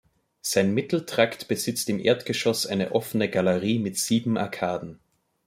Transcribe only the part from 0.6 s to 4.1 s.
Mitteltrakt besitzt im Erdgeschoss eine offene Galerie mit